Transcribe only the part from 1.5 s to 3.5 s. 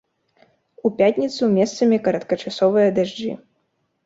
месцамі кароткачасовыя дажджы.